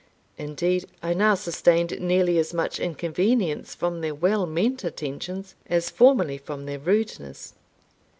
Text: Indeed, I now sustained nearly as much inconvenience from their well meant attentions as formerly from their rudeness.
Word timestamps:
Indeed, 0.39 0.85
I 1.03 1.13
now 1.13 1.35
sustained 1.35 1.99
nearly 1.99 2.39
as 2.39 2.55
much 2.55 2.79
inconvenience 2.79 3.75
from 3.75 4.01
their 4.01 4.15
well 4.15 4.47
meant 4.47 4.83
attentions 4.83 5.53
as 5.67 5.91
formerly 5.91 6.39
from 6.39 6.65
their 6.65 6.79
rudeness. 6.79 7.53